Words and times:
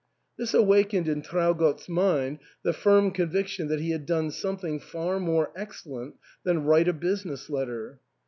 This 0.35 0.55
awakened 0.55 1.07
in 1.07 1.21
Traugott's 1.21 1.87
mind 1.87 2.39
the 2.63 2.73
firm 2.73 3.11
conviction 3.11 3.67
that 3.67 3.79
he 3.79 3.91
had 3.91 4.07
done 4.07 4.31
something 4.31 4.79
far 4.79 5.19
more 5.19 5.51
excellent 5.55 6.15
than 6.43 6.63
write 6.65 6.87
a 6.87 6.93
business 6.93 7.51
letter. 7.51 7.99